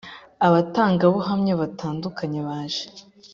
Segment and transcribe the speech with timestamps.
[0.47, 2.83] abatangabuhamya batandukanye baje